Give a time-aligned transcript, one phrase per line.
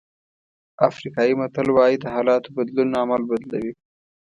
[0.89, 3.73] افریقایي متل وایي د حالاتو بدلون عمل بدلوي.